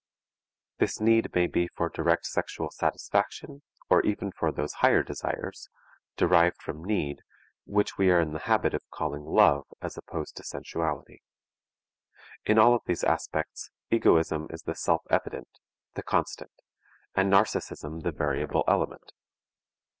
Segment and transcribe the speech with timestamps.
[0.79, 5.69] This need may be for direct sexual satisfaction or even for those higher desires,
[6.17, 7.21] derived from need,
[7.67, 11.19] which we are in the habit of calling love as opposed to sensuality.
[12.47, 15.59] In all of these aspects, egoism is the self evident,
[15.93, 16.63] the constant,
[17.13, 19.11] and narcism the variable element.